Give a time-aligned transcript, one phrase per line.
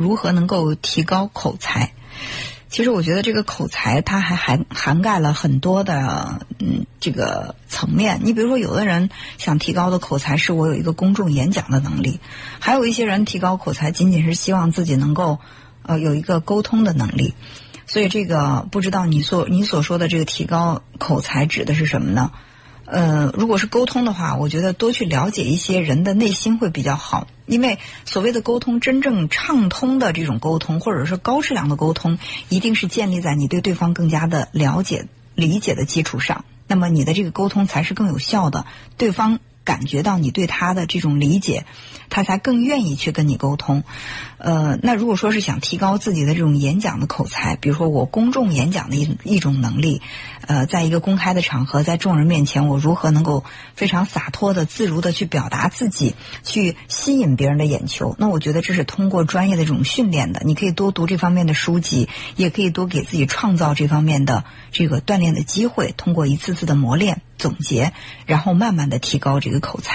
[0.00, 1.92] 如何能够提高口才。
[2.68, 8.20] 其实我觉得这个口才它还涵涵盖了很多的嗯这个层面。
[8.22, 12.20] 你比如说，有的人想提高的口才是我有一个公众演讲的能力，
[12.60, 15.40] 还有一些人提高口才仅仅是希望自己能够
[15.82, 17.34] 呃有一个沟通的能力。
[17.86, 22.30] 所以这个不知道你所你所说的这个提高口才指的是什么呢？
[22.90, 27.26] 呃，如果是沟通的话，我觉得多去了解一些人的内心会比较好。
[27.46, 32.18] 因为所谓的沟通，真正畅通的这种沟通，或者说高质量的沟通，
[32.48, 36.44] 一定是建立在你对对方更加的了解、理解的基础上。
[36.66, 38.66] 那么你的这个沟通才是更有效的，
[38.96, 41.64] 对方感觉到你对他的这种理解，
[42.10, 43.84] 他才更愿意去跟你沟通。
[44.36, 50.02] 呃，那如果说是想提高自己的这种演讲的口才，比如说我公众演讲的一一种能力，
[50.46, 58.16] 呃，在一个公开的场合，在众人面前，我如何能够非常洒脱的、自如的去表达自己，去吸引别人的眼球？
[58.18, 60.40] 那我觉得这是通过专业的这种训练的。
[60.44, 67.92] 你可以多读这方面的书籍，也可以多给自己创造这方面的这个锻炼的机会，通过一次次的磨练、总结，
[68.24, 69.90] 然后慢慢的提高这个口才。